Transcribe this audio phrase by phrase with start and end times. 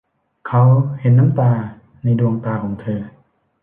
[0.47, 0.63] เขา
[0.99, 1.51] เห็นน้ำตา
[2.03, 3.01] ในดวงตาของเธอ